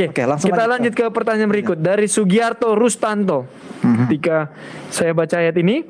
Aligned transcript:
Oke, 0.00 0.16
Oke, 0.16 0.22
langsung 0.24 0.48
kita 0.48 0.64
lanjut, 0.64 0.72
lanjut 0.72 0.92
ke 0.96 1.04
pertanyaan 1.12 1.50
berikut 1.52 1.78
dari 1.80 2.08
Sugiarto 2.08 2.72
Rustanto. 2.72 3.44
Mhm. 3.84 4.08
Ketika 4.08 4.48
saya 4.88 5.12
baca 5.12 5.36
ayat 5.36 5.56
ini, 5.60 5.84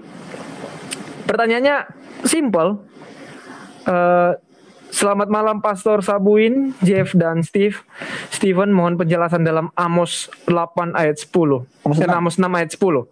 pertanyaannya 1.31 1.77
simple. 2.27 2.83
Eh, 3.87 4.33
selamat 4.91 5.29
malam 5.31 5.63
Pastor 5.63 6.03
Sabuin, 6.03 6.75
Jeff 6.83 7.15
dan 7.15 7.47
Steve. 7.47 7.79
Steven 8.35 8.75
mohon 8.75 8.99
penjelasan 8.99 9.47
dalam 9.47 9.71
Amos 9.79 10.27
8 10.51 10.91
ayat 10.99 11.23
10. 11.23 11.71
Amos 11.87 11.99
Dan 12.03 12.11
6. 12.11 12.19
Amos 12.19 12.35
6 12.35 12.51
ayat 12.59 12.71
10. 12.75 13.07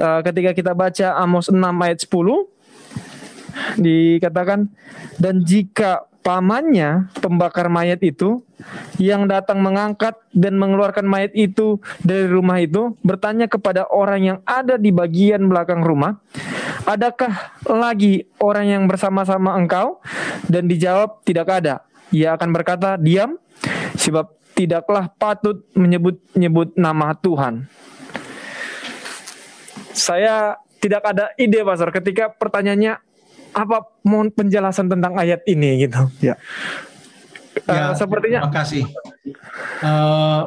Eh, 0.00 0.20
ketika 0.24 0.50
kita 0.56 0.72
baca 0.72 1.06
Amos 1.20 1.52
6 1.52 1.76
ayat 1.84 2.00
10 2.00 2.48
dikatakan 3.76 4.72
dan 5.20 5.44
jika 5.44 6.09
pamannya 6.20 7.08
pembakar 7.18 7.72
mayat 7.72 8.04
itu 8.04 8.44
yang 9.00 9.24
datang 9.24 9.64
mengangkat 9.64 10.16
dan 10.36 10.60
mengeluarkan 10.60 11.08
mayat 11.08 11.32
itu 11.32 11.80
dari 12.04 12.28
rumah 12.28 12.60
itu 12.60 12.92
bertanya 13.00 13.48
kepada 13.48 13.88
orang 13.88 14.20
yang 14.20 14.38
ada 14.44 14.76
di 14.76 14.92
bagian 14.92 15.48
belakang 15.48 15.80
rumah 15.80 16.20
adakah 16.90 17.32
lagi 17.66 18.28
orang 18.40 18.66
yang 18.68 18.82
bersama-sama 18.90 19.56
engkau? 19.56 20.00
Dan 20.46 20.66
dijawab 20.66 21.22
tidak 21.22 21.48
ada. 21.62 21.84
Ia 22.10 22.34
akan 22.34 22.50
berkata 22.50 22.98
diam 22.98 23.38
sebab 23.94 24.34
tidaklah 24.58 25.08
patut 25.14 25.62
menyebut-nyebut 25.78 26.74
nama 26.74 27.14
Tuhan. 27.14 27.70
Saya 29.94 30.58
tidak 30.80 31.02
ada 31.06 31.30
ide 31.36 31.62
Pastor. 31.62 31.92
Ketika 31.92 32.32
pertanyaannya 32.34 32.98
apa 33.54 33.86
mohon 34.06 34.30
penjelasan 34.30 34.88
tentang 34.88 35.16
ayat 35.18 35.42
ini 35.46 35.86
gitu. 35.86 36.06
Ya. 36.22 36.34
Eh, 37.66 37.74
Ya, 37.74 37.94
sepertinya 37.94 38.46
Terima 38.46 38.54
kasih. 38.54 38.84
Eh, 39.82 40.42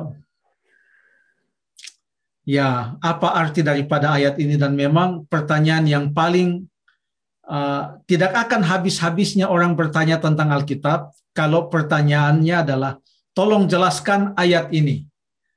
ya, 2.47 2.95
apa 2.99 3.27
arti 3.35 3.61
daripada 3.63 4.15
ayat 4.15 4.39
ini 4.39 4.55
dan 4.55 4.73
memang 4.75 5.27
pertanyaan 5.27 5.85
yang 5.87 6.05
paling 6.11 6.67
eh, 7.47 7.83
tidak 8.07 8.31
akan 8.47 8.61
habis-habisnya 8.63 9.51
orang 9.51 9.75
bertanya 9.75 10.19
tentang 10.19 10.51
Alkitab 10.51 11.11
kalau 11.35 11.67
pertanyaannya 11.67 12.55
adalah 12.63 12.99
tolong 13.33 13.65
jelaskan 13.65 14.37
ayat 14.37 14.69
ini. 14.71 15.03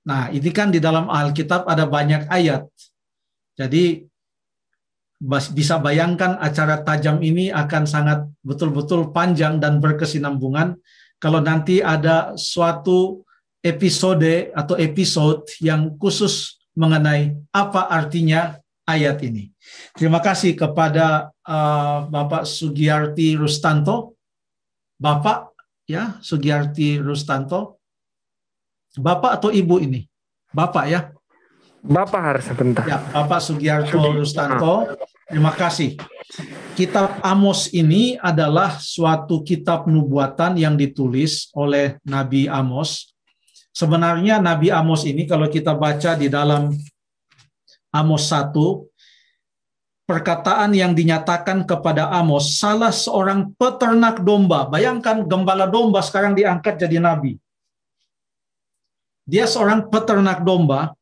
Nah, 0.07 0.31
ini 0.31 0.51
kan 0.55 0.71
di 0.71 0.79
dalam 0.79 1.11
Alkitab 1.11 1.67
ada 1.67 1.85
banyak 1.85 2.31
ayat. 2.31 2.67
Jadi 3.59 4.07
bisa 5.19 5.81
bayangkan 5.81 6.37
acara 6.37 6.85
tajam 6.85 7.25
ini 7.25 7.49
akan 7.49 7.89
sangat 7.89 8.29
betul-betul 8.45 9.17
panjang 9.17 9.57
dan 9.57 9.81
berkesinambungan 9.81 10.77
kalau 11.17 11.41
nanti 11.41 11.81
ada 11.81 12.37
suatu 12.37 13.25
episode 13.65 14.53
atau 14.53 14.77
episode 14.77 15.49
yang 15.65 15.97
khusus 15.97 16.61
mengenai 16.77 17.33
apa 17.51 17.89
artinya 17.89 18.61
ayat 18.85 19.25
ini. 19.25 19.51
Terima 19.97 20.21
kasih 20.21 20.53
kepada 20.55 21.33
uh, 21.43 22.07
Bapak 22.07 22.45
Sugiyarti 22.45 23.35
Rustanto. 23.35 24.15
Bapak 25.01 25.57
ya, 25.89 26.21
Sugiyarti 26.21 27.01
Rustanto. 27.01 27.81
Bapak 28.97 29.41
atau 29.41 29.49
Ibu 29.49 29.81
ini? 29.81 30.05
Bapak 30.53 30.85
ya. 30.87 31.16
Bapak 31.87 32.21
harus 32.21 32.45
sebentar. 32.51 32.83
Ya, 32.83 32.99
Bapak 33.15 33.39
Sugiyarto 33.39 33.95
Rustanto, 34.11 34.99
terima 35.31 35.55
kasih. 35.55 35.95
Kitab 36.75 37.23
Amos 37.23 37.71
ini 37.71 38.19
adalah 38.19 38.83
suatu 38.83 39.47
kitab 39.47 39.87
nubuatan 39.87 40.59
yang 40.59 40.75
ditulis 40.75 41.49
oleh 41.55 42.03
Nabi 42.03 42.51
Amos. 42.51 43.15
Sebenarnya 43.71 44.43
Nabi 44.43 44.75
Amos 44.75 45.07
ini 45.07 45.31
kalau 45.31 45.47
kita 45.47 45.79
baca 45.79 46.19
di 46.19 46.27
dalam 46.27 46.75
Amos 47.95 48.29
1, 48.35 48.51
perkataan 50.11 50.75
yang 50.75 50.91
dinyatakan 50.91 51.63
kepada 51.63 52.11
Amos, 52.11 52.59
salah 52.59 52.91
seorang 52.91 53.55
peternak 53.55 54.27
domba. 54.27 54.67
Bayangkan 54.67 55.23
gembala 55.23 55.71
domba 55.71 56.03
sekarang 56.03 56.35
diangkat 56.35 56.83
jadi 56.83 56.99
nabi. 56.99 57.39
Dia 59.27 59.47
seorang 59.47 59.87
peternak 59.87 60.43
domba, 60.43 60.96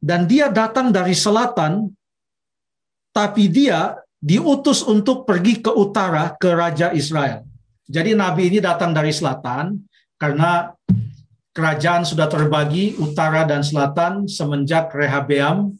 dan 0.00 0.24
dia 0.24 0.48
datang 0.48 0.88
dari 0.90 1.12
selatan, 1.12 1.92
tapi 3.12 3.52
dia 3.52 4.00
diutus 4.16 4.80
untuk 4.84 5.28
pergi 5.28 5.60
ke 5.60 5.70
utara 5.72 6.32
ke 6.36 6.50
Raja 6.52 6.92
Israel. 6.96 7.44
Jadi 7.84 8.16
Nabi 8.16 8.48
ini 8.48 8.58
datang 8.64 8.96
dari 8.96 9.12
selatan 9.12 9.76
karena 10.16 10.72
kerajaan 11.52 12.08
sudah 12.08 12.28
terbagi 12.30 12.96
utara 12.96 13.44
dan 13.44 13.60
selatan 13.60 14.24
semenjak 14.24 14.92
Rehabeam 14.92 15.76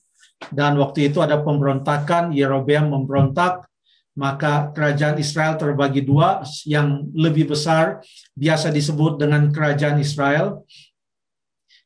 dan 0.49 0.81
waktu 0.81 1.13
itu 1.13 1.21
ada 1.21 1.45
pemberontakan, 1.45 2.33
Yerobeam 2.33 2.89
memberontak, 2.89 3.69
maka 4.17 4.73
kerajaan 4.73 5.21
Israel 5.21 5.61
terbagi 5.61 6.01
dua, 6.01 6.41
yang 6.65 7.05
lebih 7.13 7.53
besar 7.53 8.01
biasa 8.33 8.73
disebut 8.73 9.21
dengan 9.21 9.53
kerajaan 9.53 10.01
Israel, 10.01 10.65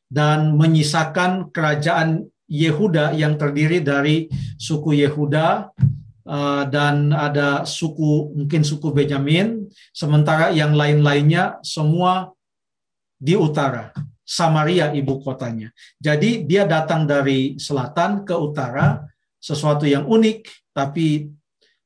dan 0.09 0.53
menyisakan 0.55 1.49
kerajaan 1.49 2.29
Yehuda 2.45 3.17
yang 3.17 3.41
terdiri 3.41 3.81
dari 3.81 4.29
suku 4.61 5.01
Yehuda 5.01 5.73
uh, 6.29 6.63
dan 6.69 7.09
ada 7.09 7.65
suku 7.65 8.37
mungkin 8.37 8.61
suku 8.61 8.93
Benyamin, 8.93 9.65
sementara 9.89 10.53
yang 10.53 10.77
lain-lainnya 10.77 11.57
semua 11.65 12.29
di 13.17 13.33
utara. 13.33 13.89
Samaria 14.25 14.89
ibu 14.89 15.21
kotanya. 15.21 15.69
Jadi 16.01 16.49
dia 16.49 16.65
datang 16.65 17.05
dari 17.05 17.61
selatan 17.61 18.25
ke 18.25 18.33
utara, 18.33 19.05
sesuatu 19.37 19.85
yang 19.85 20.09
unik, 20.09 20.73
tapi 20.73 21.29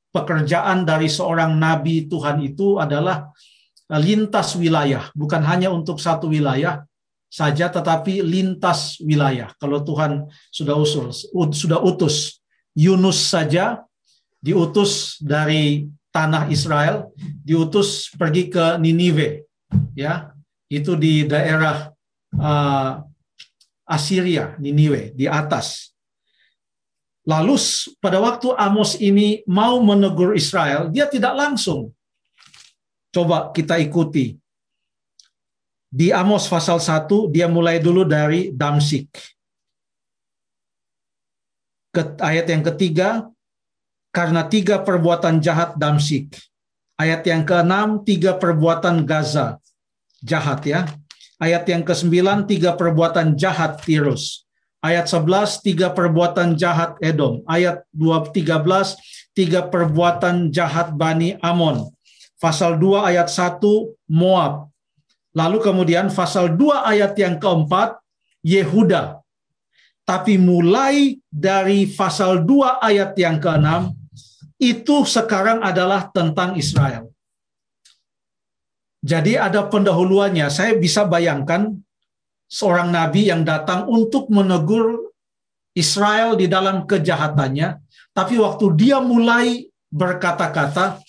pekerjaan 0.09 0.87
dari 0.87 1.11
seorang 1.11 1.59
nabi 1.59 2.07
Tuhan 2.07 2.39
itu 2.39 2.79
adalah 2.79 3.27
lintas 3.91 4.55
wilayah, 4.55 5.11
bukan 5.11 5.43
hanya 5.43 5.67
untuk 5.67 5.99
satu 5.99 6.31
wilayah, 6.31 6.87
saja 7.29 7.69
tetapi 7.69 8.25
lintas 8.25 8.97
wilayah. 8.99 9.53
Kalau 9.61 9.85
Tuhan 9.85 10.25
sudah 10.49 10.75
usul, 10.75 11.13
sudah 11.53 11.79
utus 11.79 12.41
Yunus 12.73 13.29
saja 13.29 13.85
diutus 14.41 15.21
dari 15.21 15.85
tanah 16.09 16.49
Israel, 16.49 17.13
diutus 17.45 18.09
pergi 18.17 18.49
ke 18.49 18.81
Niniwe, 18.81 19.45
ya 19.93 20.33
itu 20.65 20.97
di 20.97 21.29
daerah 21.29 21.93
uh, 22.33 23.05
Assyria, 23.85 24.57
Niniwe 24.57 25.13
di 25.13 25.29
atas. 25.29 25.93
Lalu 27.29 27.61
pada 28.01 28.17
waktu 28.17 28.57
Amos 28.57 28.97
ini 28.97 29.45
mau 29.45 29.77
menegur 29.85 30.33
Israel, 30.33 30.89
dia 30.89 31.05
tidak 31.05 31.37
langsung. 31.37 31.93
Coba 33.13 33.53
kita 33.53 33.77
ikuti 33.77 34.33
di 35.89 36.13
Amos 36.13 36.45
pasal 36.45 36.77
1 36.77 37.33
dia 37.33 37.49
mulai 37.49 37.81
dulu 37.81 38.05
dari 38.05 38.53
Damsik. 38.53 39.09
Ayat 42.21 42.45
yang 42.45 42.63
ketiga, 42.63 43.25
karena 44.13 44.45
tiga 44.45 44.79
perbuatan 44.85 45.41
jahat 45.41 45.75
Damsik. 45.75 46.37
Ayat 46.95 47.25
yang 47.25 47.43
keenam, 47.43 48.05
tiga 48.05 48.37
perbuatan 48.37 49.03
Gaza. 49.03 49.57
Jahat 50.21 50.63
ya. 50.67 50.85
Ayat 51.39 51.63
yang 51.71 51.87
ke-9, 51.87 52.45
tiga 52.45 52.75
perbuatan 52.75 53.39
jahat 53.39 53.79
Tirus. 53.79 54.43
Ayat 54.83 55.07
11, 55.07 55.63
tiga 55.63 55.91
perbuatan 55.91 56.59
jahat 56.59 56.99
Edom. 56.99 57.39
Ayat 57.47 57.87
2, 57.95 58.31
13, 58.35 58.99
tiga 59.31 59.63
perbuatan 59.67 60.51
jahat 60.51 60.91
Bani 60.95 61.39
Amon. 61.39 61.87
Pasal 62.39 62.75
2 62.75 63.07
ayat 63.07 63.31
1, 63.31 63.63
Moab. 64.11 64.67
Lalu 65.37 65.57
kemudian 65.61 66.09
pasal 66.09 66.57
2 66.57 66.89
ayat 66.89 67.13
yang 67.19 67.37
keempat, 67.37 68.01
Yehuda. 68.41 69.21
Tapi 70.07 70.41
mulai 70.41 71.21
dari 71.29 71.85
pasal 71.85 72.41
2 72.41 72.81
ayat 72.81 73.13
yang 73.13 73.37
keenam, 73.37 73.93
itu 74.57 75.05
sekarang 75.05 75.61
adalah 75.61 76.09
tentang 76.09 76.57
Israel. 76.57 77.07
Jadi 78.99 79.39
ada 79.39 79.63
pendahuluannya. 79.69 80.51
Saya 80.51 80.75
bisa 80.75 81.07
bayangkan 81.07 81.71
seorang 82.49 82.91
nabi 82.91 83.29
yang 83.31 83.47
datang 83.47 83.87
untuk 83.87 84.27
menegur 84.27 85.13
Israel 85.77 86.35
di 86.35 86.49
dalam 86.49 86.83
kejahatannya, 86.83 87.79
tapi 88.11 88.35
waktu 88.35 88.65
dia 88.75 88.97
mulai 88.99 89.69
berkata-kata 89.93 90.99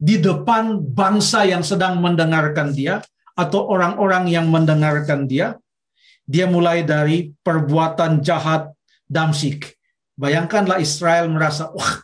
di 0.00 0.16
depan 0.16 0.80
bangsa 0.80 1.44
yang 1.44 1.60
sedang 1.60 2.00
mendengarkan 2.00 2.72
dia 2.72 3.04
atau 3.36 3.68
orang-orang 3.68 4.32
yang 4.32 4.48
mendengarkan 4.48 5.28
dia, 5.28 5.60
dia 6.24 6.48
mulai 6.48 6.80
dari 6.80 7.36
perbuatan 7.44 8.24
jahat 8.24 8.72
Damsik. 9.04 9.76
Bayangkanlah 10.16 10.80
Israel 10.80 11.28
merasa, 11.28 11.68
wah, 11.76 12.00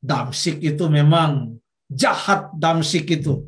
Damsik 0.00 0.64
itu 0.64 0.88
memang 0.88 1.60
jahat 1.92 2.48
Damsik 2.56 3.04
itu. 3.12 3.44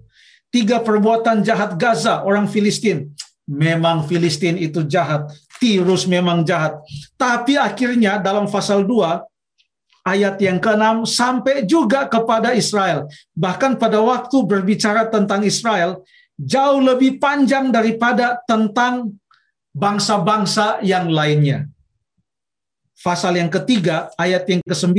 Tiga 0.53 0.85
perbuatan 0.85 1.41
jahat 1.41 1.81
Gaza, 1.81 2.21
orang 2.29 2.45
Filistin. 2.45 3.09
memang 3.43 4.07
Filistin 4.07 4.55
itu 4.55 4.87
jahat, 4.87 5.27
Tirus 5.59 6.07
memang 6.07 6.47
jahat. 6.47 6.79
Tapi 7.19 7.59
akhirnya 7.59 8.23
dalam 8.23 8.47
pasal 8.47 8.87
2 8.87 9.32
ayat 10.03 10.39
yang 10.43 10.59
ke-6 10.59 11.07
sampai 11.07 11.63
juga 11.67 12.11
kepada 12.11 12.53
Israel. 12.55 13.07
Bahkan 13.35 13.79
pada 13.79 14.03
waktu 14.03 14.37
berbicara 14.43 15.07
tentang 15.09 15.47
Israel, 15.47 16.03
jauh 16.39 16.83
lebih 16.83 17.23
panjang 17.23 17.71
daripada 17.71 18.43
tentang 18.45 19.15
bangsa-bangsa 19.73 20.83
yang 20.83 21.09
lainnya. 21.09 21.71
Pasal 23.03 23.35
yang 23.35 23.51
ketiga, 23.51 24.15
ayat 24.15 24.47
yang 24.47 24.63
ke-9, 24.63 24.95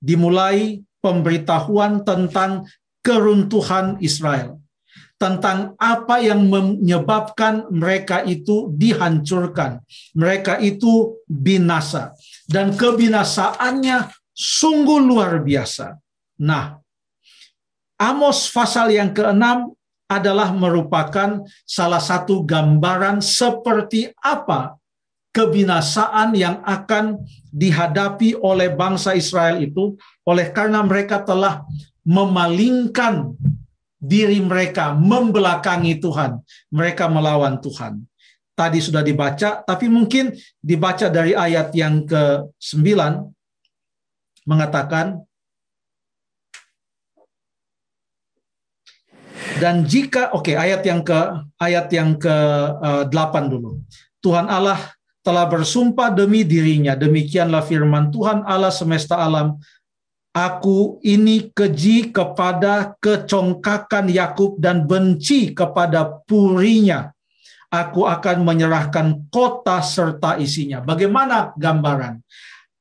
dimulai 0.00 0.80
pemberitahuan 1.04 2.00
tentang 2.00 2.64
keruntuhan 3.04 4.00
Israel. 4.00 4.56
Tentang 5.16 5.72
apa 5.80 6.20
yang 6.20 6.44
menyebabkan 6.48 7.72
mereka 7.72 8.20
itu 8.24 8.68
dihancurkan. 8.72 9.80
Mereka 10.12 10.60
itu 10.60 11.16
binasa. 11.24 12.12
Dan 12.44 12.76
kebinasaannya 12.76 14.12
sungguh 14.36 15.00
luar 15.00 15.40
biasa. 15.40 15.96
Nah, 16.44 16.76
Amos 17.96 18.52
pasal 18.52 18.92
yang 18.92 19.16
keenam 19.16 19.72
adalah 20.04 20.52
merupakan 20.52 21.40
salah 21.64 21.98
satu 21.98 22.44
gambaran 22.44 23.24
seperti 23.24 24.12
apa 24.20 24.76
kebinasaan 25.32 26.36
yang 26.36 26.60
akan 26.60 27.24
dihadapi 27.48 28.36
oleh 28.36 28.68
bangsa 28.72 29.16
Israel 29.16 29.64
itu 29.64 29.96
oleh 30.28 30.52
karena 30.52 30.84
mereka 30.84 31.24
telah 31.24 31.64
memalingkan 32.04 33.32
diri 33.96 34.38
mereka 34.44 34.92
membelakangi 34.92 35.96
Tuhan. 35.98 36.40
Mereka 36.68 37.08
melawan 37.08 37.56
Tuhan. 37.64 38.04
Tadi 38.56 38.80
sudah 38.80 39.00
dibaca 39.00 39.64
tapi 39.64 39.88
mungkin 39.88 40.32
dibaca 40.60 41.08
dari 41.08 41.32
ayat 41.32 41.72
yang 41.76 42.04
ke-9 42.04 42.84
mengatakan 44.46 45.20
dan 49.60 49.84
jika 49.84 50.32
oke 50.32 50.52
okay, 50.52 50.56
ayat 50.56 50.82
yang 50.86 51.02
ke 51.02 51.20
ayat 51.60 51.86
yang 51.92 52.16
ke 52.16 52.36
uh, 52.80 53.04
8 53.08 53.52
dulu. 53.52 53.82
Tuhan 54.24 54.48
Allah 54.48 54.80
telah 55.20 55.44
bersumpah 55.50 56.14
demi 56.14 56.46
dirinya 56.46 56.94
demikianlah 56.94 57.66
firman 57.66 58.14
Tuhan 58.14 58.46
Allah 58.46 58.70
semesta 58.70 59.18
alam 59.18 59.58
Aku 60.36 61.00
ini 61.00 61.48
keji 61.48 62.12
kepada 62.12 62.92
kecongkakan 63.00 64.12
Yakub 64.12 64.60
dan 64.60 64.84
benci 64.84 65.56
kepada 65.56 66.12
purinya. 66.28 67.08
Aku 67.72 68.04
akan 68.04 68.44
menyerahkan 68.44 69.32
kota 69.32 69.80
serta 69.80 70.36
isinya. 70.36 70.84
Bagaimana 70.84 71.56
gambaran? 71.56 72.20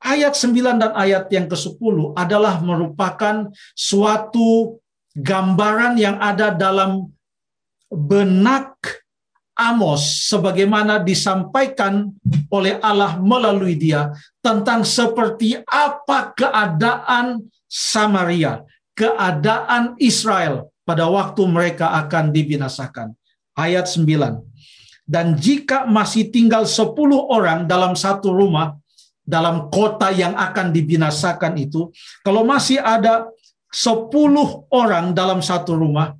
Ayat 0.05 0.37
9 0.37 0.77
dan 0.77 0.91
ayat 0.93 1.25
yang 1.33 1.49
ke-10 1.49 2.13
adalah 2.13 2.61
merupakan 2.61 3.49
suatu 3.73 4.77
gambaran 5.17 5.97
yang 5.97 6.21
ada 6.21 6.53
dalam 6.53 7.09
benak 7.89 8.77
Amos 9.55 10.27
sebagaimana 10.27 10.99
disampaikan 10.99 12.11
oleh 12.51 12.75
Allah 12.83 13.15
melalui 13.15 13.79
dia 13.79 14.11
tentang 14.43 14.83
seperti 14.83 15.55
apa 15.63 16.35
keadaan 16.35 17.47
Samaria, 17.63 18.67
keadaan 18.91 19.95
Israel 19.95 20.75
pada 20.83 21.07
waktu 21.07 21.47
mereka 21.47 21.95
akan 22.03 22.35
dibinasakan. 22.35 23.15
Ayat 23.55 23.87
9. 23.87 24.43
Dan 25.07 25.39
jika 25.39 25.87
masih 25.87 26.27
tinggal 26.35 26.67
10 26.67 26.91
orang 27.15 27.63
dalam 27.63 27.95
satu 27.95 28.35
rumah, 28.35 28.75
dalam 29.25 29.73
kota 29.73 30.13
yang 30.13 30.37
akan 30.37 30.69
dibinasakan 30.69 31.57
itu, 31.57 31.89
kalau 32.21 32.45
masih 32.45 32.77
ada 32.77 33.25
10 33.73 34.13
orang 34.69 35.09
dalam 35.11 35.41
satu 35.41 35.73
rumah, 35.75 36.13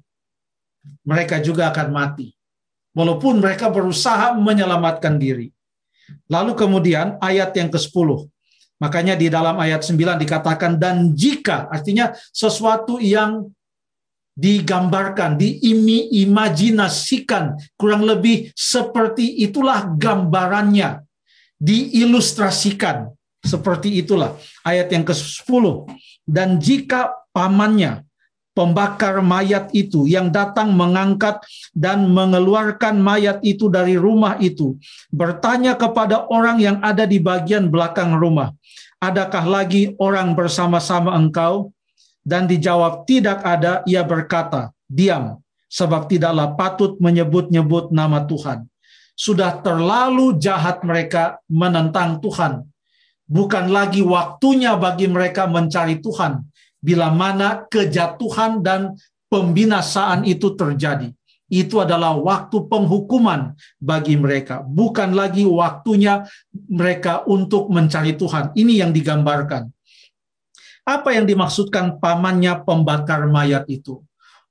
mereka 1.05 1.37
juga 1.39 1.69
akan 1.69 1.93
mati. 1.93 2.33
Walaupun 2.97 3.37
mereka 3.39 3.69
berusaha 3.69 4.33
menyelamatkan 4.33 5.21
diri. 5.21 5.53
Lalu 6.27 6.55
kemudian 6.57 7.21
ayat 7.21 7.53
yang 7.53 7.69
ke-10. 7.69 8.25
Makanya 8.81 9.13
di 9.15 9.29
dalam 9.31 9.55
ayat 9.61 9.85
9 9.85 10.17
dikatakan 10.19 10.79
dan 10.81 11.15
jika 11.15 11.69
artinya 11.71 12.11
sesuatu 12.33 12.99
yang 12.99 13.47
digambarkan, 14.35 15.39
diimajinasikan 15.39 17.55
kurang 17.79 18.03
lebih 18.03 18.51
seperti 18.51 19.47
itulah 19.47 19.95
gambarannya 19.95 21.04
diilustrasikan. 21.59 23.11
Seperti 23.45 24.01
itulah 24.01 24.33
ayat 24.65 24.89
yang 24.89 25.05
ke-10. 25.05 25.85
Dan 26.25 26.57
jika 26.57 27.13
pamannya 27.29 28.05
pembakar 28.55 29.19
mayat 29.19 29.69
itu 29.75 30.07
yang 30.07 30.31
datang 30.31 30.71
mengangkat 30.73 31.43
dan 31.75 32.07
mengeluarkan 32.09 32.97
mayat 32.97 33.37
itu 33.43 33.67
dari 33.67 33.99
rumah 33.99 34.39
itu 34.39 34.79
bertanya 35.11 35.75
kepada 35.75 36.25
orang 36.31 36.57
yang 36.63 36.77
ada 36.79 37.03
di 37.03 37.19
bagian 37.19 37.67
belakang 37.67 38.15
rumah, 38.15 38.55
"Adakah 39.03 39.45
lagi 39.45 39.93
orang 39.99 40.33
bersama-sama 40.33 41.13
engkau?" 41.13 41.69
Dan 42.25 42.49
dijawab, 42.49 43.05
"Tidak 43.05 43.43
ada." 43.45 43.85
Ia 43.85 44.01
berkata, 44.01 44.73
"Diam, 44.89 45.37
sebab 45.69 46.09
tidaklah 46.09 46.57
patut 46.57 46.97
menyebut-nyebut 46.97 47.93
nama 47.93 48.23
Tuhan." 48.25 48.65
Sudah 49.15 49.63
terlalu 49.63 50.35
jahat 50.37 50.83
mereka 50.83 51.39
menentang 51.47 52.19
Tuhan. 52.19 52.67
Bukan 53.25 53.73
lagi 53.73 54.05
waktunya 54.05 54.77
bagi 54.77 55.09
mereka 55.09 55.49
mencari 55.49 55.97
Tuhan 55.97 56.45
bila 56.77 57.09
mana 57.09 57.65
kejatuhan 57.65 58.61
dan 58.61 58.93
pembinasaan 59.33 60.29
itu 60.29 60.53
terjadi. 60.53 61.09
Itu 61.45 61.81
adalah 61.81 62.17
waktu 62.17 62.69
penghukuman 62.69 63.53
bagi 63.77 64.17
mereka, 64.17 64.65
bukan 64.65 65.13
lagi 65.13 65.45
waktunya 65.45 66.25
mereka 66.53 67.21
untuk 67.25 67.69
mencari 67.69 68.17
Tuhan. 68.17 68.53
Ini 68.57 68.85
yang 68.85 68.91
digambarkan. 68.93 69.69
Apa 70.85 71.17
yang 71.17 71.25
dimaksudkan 71.25 71.97
pamannya 71.97 72.61
pembakar 72.65 73.25
mayat 73.29 73.65
itu? 73.69 74.05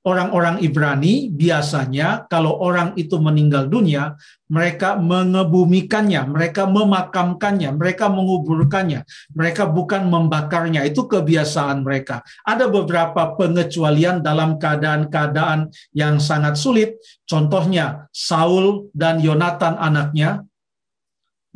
Orang-orang 0.05 0.61
Ibrani 0.61 1.33
biasanya 1.33 2.29
kalau 2.29 2.61
orang 2.61 2.93
itu 2.93 3.17
meninggal 3.17 3.65
dunia, 3.65 4.13
mereka 4.45 4.93
mengebumikannya, 5.01 6.29
mereka 6.29 6.69
memakamkannya, 6.69 7.73
mereka 7.73 8.05
menguburkannya, 8.13 9.01
mereka 9.33 9.65
bukan 9.65 10.05
membakarnya. 10.05 10.85
Itu 10.85 11.09
kebiasaan 11.09 11.81
mereka. 11.81 12.21
Ada 12.45 12.69
beberapa 12.69 13.33
pengecualian 13.33 14.21
dalam 14.21 14.61
keadaan-keadaan 14.61 15.73
yang 15.97 16.21
sangat 16.21 16.55
sulit. 16.61 17.01
Contohnya 17.25 18.05
Saul 18.13 18.93
dan 18.93 19.17
Yonatan 19.17 19.81
anaknya 19.81 20.45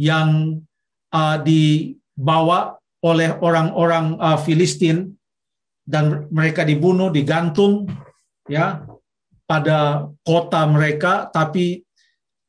yang 0.01 0.57
uh, 1.13 1.37
dibawa 1.37 2.81
oleh 3.05 3.29
orang-orang 3.37 4.17
uh, 4.17 4.41
Filistin 4.41 5.13
dan 5.85 6.25
mereka 6.33 6.65
dibunuh, 6.65 7.13
digantung 7.13 7.85
ya 8.49 8.83
pada 9.45 10.09
kota 10.25 10.65
mereka 10.65 11.29
tapi 11.29 11.85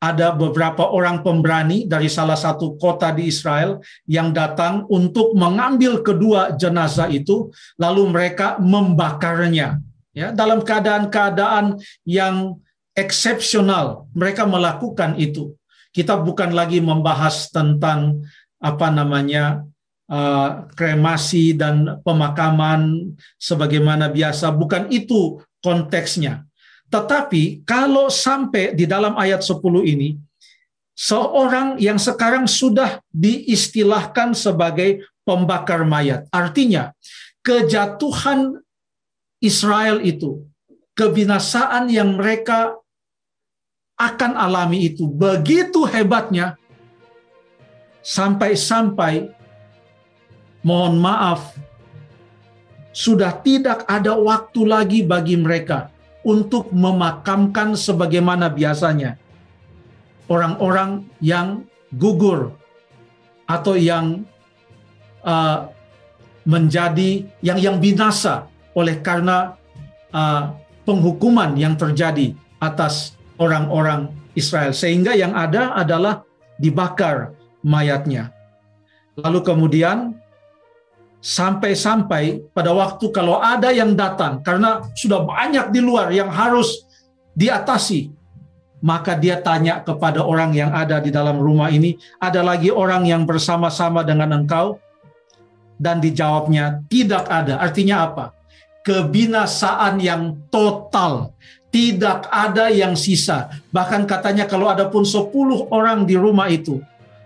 ada 0.01 0.33
beberapa 0.33 0.89
orang 0.89 1.21
pemberani 1.21 1.85
dari 1.85 2.09
salah 2.09 2.37
satu 2.37 2.81
kota 2.81 3.13
di 3.13 3.29
Israel 3.29 3.85
yang 4.09 4.33
datang 4.33 4.89
untuk 4.89 5.37
mengambil 5.37 6.01
kedua 6.01 6.57
jenazah 6.57 7.13
itu 7.13 7.53
lalu 7.77 8.09
mereka 8.09 8.57
membakarnya 8.57 9.77
ya. 10.17 10.33
Dalam 10.33 10.65
keadaan-keadaan 10.65 11.77
yang 12.09 12.57
eksepsional 12.97 14.09
mereka 14.17 14.49
melakukan 14.49 15.21
itu. 15.21 15.53
Kita 15.93 16.17
bukan 16.17 16.57
lagi 16.57 16.81
membahas 16.81 17.53
tentang 17.53 18.25
apa 18.57 18.89
namanya 18.89 19.67
uh, 20.09 20.65
kremasi 20.73 21.53
dan 21.59 22.01
pemakaman 22.01 23.13
sebagaimana 23.37 24.09
biasa. 24.09 24.49
Bukan 24.55 24.89
itu 24.89 25.43
konteksnya. 25.65 26.45
Tetapi 26.91 27.63
kalau 27.63 28.11
sampai 28.11 28.75
di 28.75 28.85
dalam 28.85 29.15
ayat 29.15 29.47
10 29.47 29.63
ini, 29.87 30.19
seorang 30.97 31.79
yang 31.79 31.97
sekarang 31.97 32.51
sudah 32.51 32.99
diistilahkan 33.15 34.35
sebagai 34.35 35.07
pembakar 35.23 35.87
mayat. 35.87 36.27
Artinya, 36.35 36.91
kejatuhan 37.47 38.59
Israel 39.39 40.03
itu, 40.03 40.45
kebinasaan 40.99 41.89
yang 41.89 42.19
mereka 42.19 42.75
akan 44.01 44.33
alami 44.35 44.91
itu 44.91 45.07
begitu 45.07 45.87
hebatnya, 45.87 46.57
sampai-sampai 48.01 49.29
mohon 50.65 50.97
maaf 50.97 51.57
sudah 52.91 53.39
tidak 53.43 53.87
ada 53.87 54.19
waktu 54.19 54.67
lagi 54.67 55.01
bagi 55.07 55.39
mereka 55.39 55.91
untuk 56.27 56.69
memakamkan 56.75 57.79
sebagaimana 57.79 58.51
biasanya. 58.53 59.17
orang-orang 60.31 61.11
yang 61.19 61.67
gugur 61.91 62.55
atau 63.51 63.75
yang 63.75 64.23
uh, 65.27 65.67
menjadi 66.47 67.27
yang 67.43 67.59
yang 67.59 67.77
binasa 67.83 68.47
oleh 68.79 69.03
karena 69.03 69.59
uh, 70.15 70.55
penghukuman 70.87 71.59
yang 71.59 71.75
terjadi 71.75 72.31
atas 72.63 73.19
orang-orang 73.43 74.15
Israel 74.39 74.71
sehingga 74.71 75.19
yang 75.19 75.35
ada 75.35 75.75
adalah 75.75 76.23
dibakar 76.63 77.35
mayatnya. 77.67 78.31
Lalu 79.19 79.43
kemudian 79.43 80.15
sampai-sampai 81.21 82.53
pada 82.57 82.73
waktu 82.73 83.13
kalau 83.13 83.37
ada 83.37 83.69
yang 83.69 83.93
datang 83.93 84.41
karena 84.41 84.81
sudah 84.97 85.21
banyak 85.25 85.69
di 85.69 85.81
luar 85.85 86.09
yang 86.09 86.33
harus 86.33 86.89
diatasi 87.37 88.09
maka 88.81 89.13
dia 89.13 89.37
tanya 89.37 89.85
kepada 89.85 90.25
orang 90.25 90.57
yang 90.57 90.73
ada 90.73 90.99
di 90.99 91.13
dalam 91.13 91.37
rumah 91.37 91.69
ini 91.69 92.01
ada 92.17 92.41
lagi 92.41 92.73
orang 92.73 93.05
yang 93.05 93.29
bersama-sama 93.29 94.01
dengan 94.03 94.33
engkau? 94.41 94.81
Dan 95.81 95.97
dijawabnya 95.97 96.85
tidak 96.93 97.25
ada. 97.29 97.57
Artinya 97.57 98.05
apa? 98.05 98.37
Kebinasaan 98.85 99.97
yang 100.01 100.37
total. 100.53 101.33
Tidak 101.71 102.29
ada 102.29 102.69
yang 102.69 102.99
sisa. 102.99 103.49
Bahkan 103.71 104.05
katanya 104.05 104.45
kalau 104.45 104.69
ada 104.69 104.91
pun 104.93 105.07
10 105.07 105.33
orang 105.71 106.05
di 106.05 106.19
rumah 106.19 106.51
itu 106.53 106.83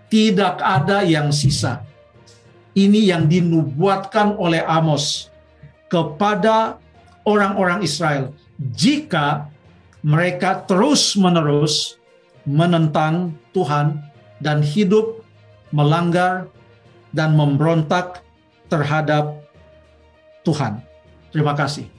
tidak 0.07 0.61
ada 0.61 1.01
yang 1.01 1.33
sisa 1.33 1.81
ini 2.75 3.07
yang 3.09 3.31
dinubuatkan 3.31 4.35
oleh 4.35 4.59
Amos 4.67 5.31
kepada 5.87 6.77
orang-orang 7.23 7.81
Israel. 7.81 8.35
Jika 8.59 9.47
mereka 10.03 10.61
terus-menerus 10.67 11.97
menentang 12.45 13.33
Tuhan 13.55 14.03
dan 14.37 14.61
hidup 14.61 15.23
melanggar 15.73 16.51
dan 17.15 17.33
memberontak 17.33 18.21
terhadap 18.69 19.39
Tuhan. 20.45 20.83
Terima 21.33 21.57
kasih. 21.57 21.94